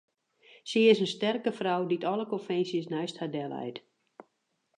Sy 0.69 0.81
is 0.91 1.01
in 1.03 1.11
sterke 1.15 1.51
frou 1.59 1.81
dy't 1.87 2.07
alle 2.11 2.25
konvinsjes 2.31 2.89
neist 2.93 3.17
har 3.19 3.31
delleit. 3.37 3.77